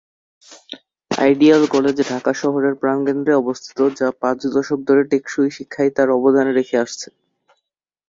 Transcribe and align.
Ideal 1.11 1.63
college 1.73 1.97
Dhaka 2.09 2.31
শহরের 2.41 2.73
প্রাণকেন্দ্রে 2.81 3.33
অবস্থিত 3.35 3.79
যা 3.99 4.07
পাঁচ 4.21 4.39
দশক 4.53 4.79
ধরে 4.87 5.01
টেকসই 5.11 5.49
শিক্ষায় 5.57 5.91
তার 5.95 6.09
অবদান 6.17 6.47
রেখে 6.57 6.75
আসছে। 6.83 7.07